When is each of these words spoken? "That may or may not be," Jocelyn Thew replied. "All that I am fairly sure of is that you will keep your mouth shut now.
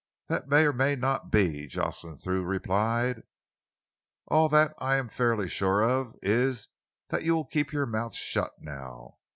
"That 0.29 0.47
may 0.49 0.65
or 0.65 0.73
may 0.73 0.95
not 0.95 1.29
be," 1.29 1.67
Jocelyn 1.67 2.17
Thew 2.17 2.41
replied. 2.43 3.21
"All 4.29 4.49
that 4.49 4.73
I 4.79 4.95
am 4.97 5.09
fairly 5.09 5.47
sure 5.47 5.83
of 5.87 6.15
is 6.23 6.69
that 7.09 7.21
you 7.21 7.35
will 7.35 7.45
keep 7.45 7.71
your 7.71 7.85
mouth 7.85 8.15
shut 8.15 8.53
now. 8.59 9.19